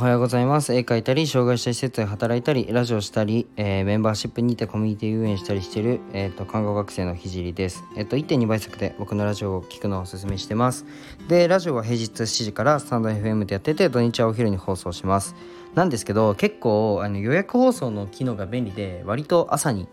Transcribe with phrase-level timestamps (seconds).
[0.00, 0.72] はようございます。
[0.72, 7.84] 絵描いたり、障害者施設で働いたり、ラジオしたり、えーメンバーシップにてコミュニティ運営したりしている、えー、と看護学生のひじりです。
[7.98, 10.86] えっ、と1.2倍速で僕のラジオを聞くのをお勧めしてます。
[11.28, 15.36] で、ラジオは平日7時からスタンド FM でやってて、土日はお昼に放送します。
[15.74, 19.86] なんですけど、結構あの予約放送の機能が便利で、割と朝に、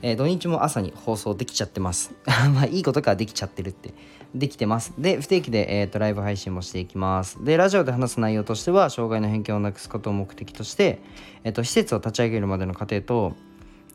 [0.00, 2.14] えー土日も朝に放送できちゃってます。
[2.54, 3.92] まあいいことからできちゃってるって。
[4.34, 4.92] できてます。
[4.96, 7.42] で、不定期で、えー、とライブ配信もしていきます。
[7.44, 11.00] で、ラジオで話す内容としては、障害の偏見をなくすことを目的として、
[11.44, 13.34] えっ、と施設を立ち上げるまでの過程と、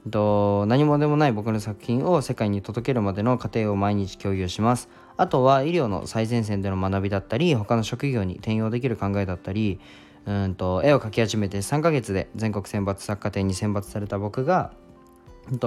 [0.05, 4.89] えっと何もでもない僕の作品を世界に届けるまでの過程を毎日共有します。
[5.17, 9.79] あとは医療の最前線での学びだったり、他の職業に転用できる考えだったり、
[10.25, 14.73] うんと絵を描き始めて3ヶ月で全国選抜作家展に選抜された僕が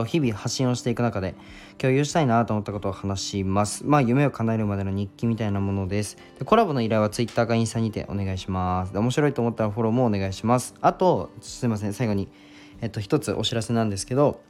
[0.04, 1.34] 日々発信をしていく中で
[1.78, 3.84] 共有したいなと思ったことを話します。
[3.86, 6.16] まあ夢を叶えるまでの日記みたいなものです。
[6.38, 8.92] でコラボの依頼は Twitter かインスタにてお願いします。
[8.92, 10.74] で面白いと思ったらフォローもお願いします。
[10.80, 12.28] あとすいません最後に
[12.80, 14.40] えっと一つお知らせなんですけど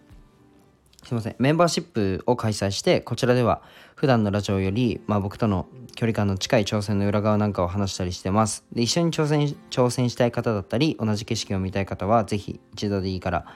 [1.04, 3.62] すいませんメンバーシップを開催してこちらでは
[3.94, 13.46] 普段のラジオより、まあ、僕との距離感の近い挑戦の裏側なんかを話したりしてますで一緒に挑戦挑戦したい方だったり同じ景色を見たい方はぜひ一度でいいから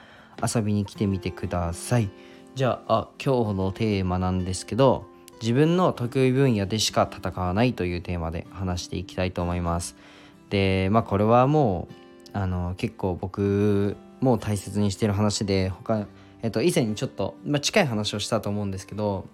[0.41, 2.09] 遊びに来てみてください。
[2.55, 5.05] じゃああ今日のテーマなんですけど
[5.41, 9.95] 自分の得意分野でしか戦わないというテーマで話していきたいと思います。
[10.49, 11.87] でまあこれはも
[12.33, 16.05] うあの結構僕も大切にしてる話で他
[16.43, 19.25] えっと、以前にちょっと、まあ、近い話をしたと思うんですけど、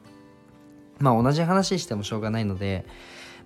[0.99, 2.85] まあ、同じ話してもしょうがないので、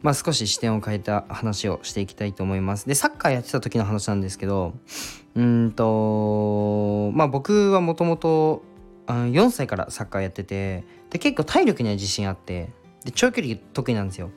[0.04, 2.86] まあ、少し視点を変えた話をしていきたいと思います。
[2.88, 4.74] で、サッカーやってた時の話なんですけど、
[5.36, 8.64] うんと、まあ、僕はもともと
[9.08, 12.70] 4歳からサッカーやってて、で、結構体力には自信あって、
[13.06, 14.30] で、長距離得意なんですよ。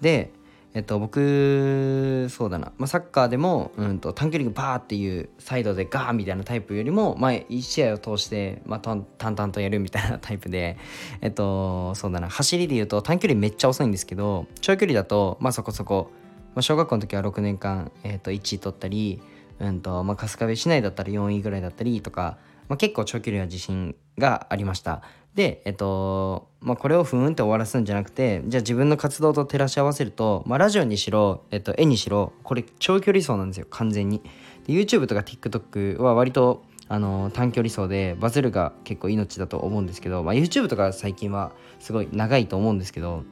[0.00, 0.32] で、
[0.74, 10.76] えっと、僕そうだな、まあ、サッカーでも、うん、と短距離バーっていうサイドでガーみたいなタイプよりも前1試合を通して、まあ、淡々とやるみたいなタイプで
[11.20, 12.28] えっとそうだな。
[12.28, 16.10] 走りで言うと短距離めっちゃ遅いんですけど長距離だとまあそこそこ、
[16.56, 19.22] まあ、小学校の時は6年間、えっと、1位取ったり、
[19.60, 22.38] うんとまあ、春日部市内だったら4位ぐらいだったりとか、
[22.68, 25.02] まあ、結構長距離は自信がありました。
[25.34, 34.22] でえっとまあこれをふーんって終わらすんじゃなくてじゃあ自分の活動と照らし合わせると、まあ、ラジオにしろ、えっと、絵にしろこれ長距離走なんですよ完全に。
[34.66, 43.24] YouTube とか TikTok は割とあの短距離走でバズるが結構命だと思うんですけど、まあ、YouTube とか最近はすごい長いと思うんですけど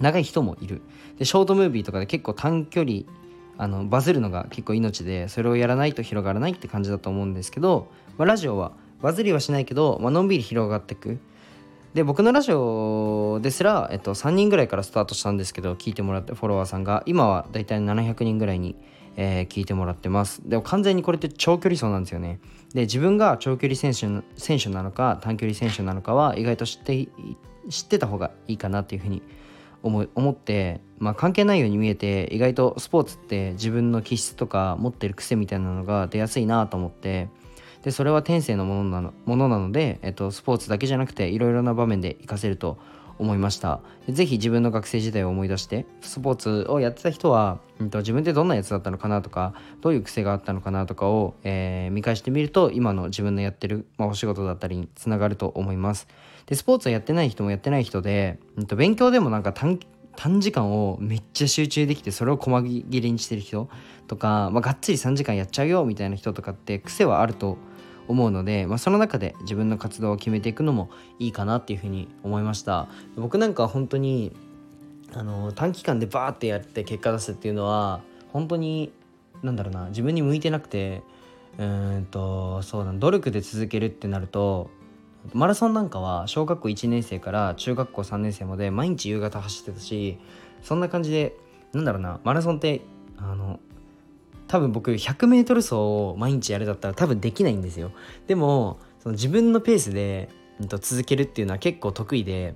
[0.00, 0.82] 長い人もいる。
[1.18, 3.02] でショートムービーとかで結構短距離
[3.58, 11.18] あのバズるのが結構命でそれをやらないと広がらないって感じだと思うんですけど、まあ、ラジオはバズりはしないけど、まあのんびり広がっていく。
[11.94, 18.76] で僕のラジオですら、えっと、3人ぐらいからスタートしたんですけど聞いてもらってフォロワーさんが今はだいたい700人ぐらいに、
[19.16, 20.42] えー聞いてもらってます。
[20.48, 22.38] でも完全にこれって長距離走なんですよね。
[22.72, 27.08] で自分が長距離選手選手なのか短距離選手なのかは意外と知って
[27.68, 29.22] 知ってた方がいいかなっていうふうに
[29.82, 37.28] 思思って、まあ、関係ないように見えて意外とスポーツって自分の気質とか持ってる癖みたいなのが出やすいなと思って
[37.82, 42.78] でそれは天性のものなのものなので、えっと、スポーツだけじゃなくていろいろな場面で活かせると
[43.18, 43.80] 思いました。
[44.06, 56.06] でぜひ自分の学生時代を思い出してスポーツをやってた人は、うんと、自分ってどんなやつだったのかなとかどういう癖があったのかなとかを、えー見返してみると今の自分のやってる、まあ、お仕事だったりにつながると思います。
[56.46, 59.78] でスポーツをやってない人もやってない人で、うんと、勉強でもなんか短
[60.16, 63.68] 短時間をめっちゃ集中できてそれを細切れにしてる人
[64.08, 67.56] とか、まあ、がっつり3時間やっちゃうよみたいな人とかって癖はあると
[68.08, 72.88] 思うので、まあ、その中で自分の活動を決めていくのもいいかなっていうふうに思いました。
[73.16, 74.34] 僕なんか本当に
[75.14, 78.00] あの短期間でバーってやって結果出すっていうのは
[78.32, 78.92] 本当に
[79.42, 81.02] なんだろうな自分に向いてなくて
[81.58, 84.70] うんとそうだ努力で続けるってなると
[85.32, 90.18] マラソンなんかは小学校1年生から中学校3年生まで毎日夕方走ってたし
[90.62, 91.34] そんな感じで
[91.72, 92.82] なんだろうなマラソンって
[93.16, 93.60] あの
[94.48, 97.92] 多分僕 100m 走を毎日やるだったら多分できないんですよ。
[98.26, 100.28] でもその自分のペースで、
[100.60, 102.54] うんと続けるっていうのは結構得意で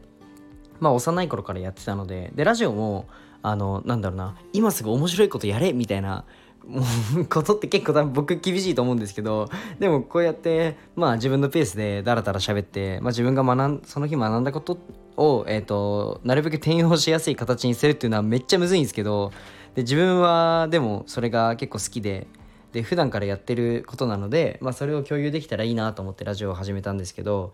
[0.80, 3.06] まあ幼い頃からやってたのででラジオも
[3.42, 6.24] あのなんだろうな今すぐ面白いことやれみたいな
[6.66, 6.82] も
[7.16, 9.48] う ことって結構多分僕厳しいと思うんですけど
[9.78, 14.78] でもこうやってまあ自分のペースでダラダラ喋って、まあ、自分が学んその日学んだこと
[15.16, 19.32] を、えー、となるべく転用しやすい形にするっていうのはめっちゃむずいんですけど
[19.74, 22.26] で自分はでもそれが結構好きで
[22.72, 27.52] で普段からやってることなので、まあ、それを共有できたらいいなと思ってラジオを始めたんですけど、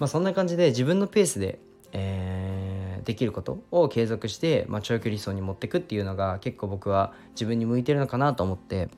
[0.00, 1.60] まあ、そんな感じで自分のペースで、
[1.92, 2.76] えー
[3.06, 8.88] できることを継続して、まあ、長距離走に持っていくっていうのが結構僕は自分に向いてるのかなと思って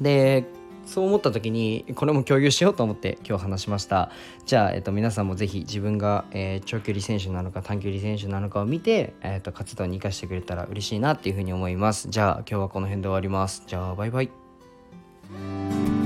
[0.00, 0.44] で
[0.86, 4.10] そう思った時にこれも共有しようと思って今日話しました。
[4.46, 12.08] じゃあ、えっと、皆さんもぜひ自分が、えー、長距離選手なのか短距離選手なのかを見て、えっと、活動に生かしてくれたら嬉しいなっていうふうに思います。
[12.08, 13.62] じゃあ今日はこの辺で終わります。
[13.66, 15.99] じゃあバイバイ。